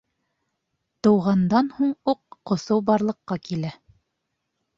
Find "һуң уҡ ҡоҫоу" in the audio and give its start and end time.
1.73-2.83